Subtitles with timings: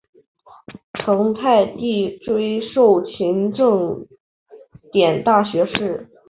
[0.95, 4.07] 成泰帝追授勤政
[4.91, 6.09] 殿大学士。